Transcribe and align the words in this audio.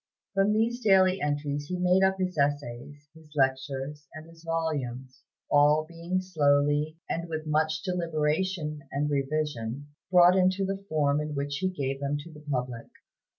From 0.33 0.51
these 0.53 0.79
daily 0.81 1.21
entries 1.21 1.67
he 1.67 1.77
made 1.77 2.01
up 2.01 2.17
his 2.17 2.35
essays, 2.35 3.07
his 3.13 3.29
lectures, 3.35 4.07
and 4.15 4.25
his 4.27 4.43
volumes; 4.43 5.21
all 5.51 5.85
being 5.87 6.19
slowly, 6.21 6.97
and 7.07 7.29
with 7.29 7.45
much 7.45 7.83
deliberation 7.83 8.79
and 8.91 9.11
revision, 9.11 9.89
brought 10.09 10.35
into 10.35 10.65
the 10.65 10.83
form 10.89 11.21
in 11.21 11.35
which 11.35 11.57
he 11.57 11.69
gave 11.69 11.99
them 11.99 12.17
to 12.17 12.33
the 12.33 12.39
public. 12.49 12.87